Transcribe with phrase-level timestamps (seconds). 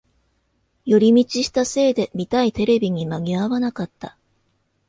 [0.83, 4.17] 寄り道したせいで見たいテレビに間に合わなかった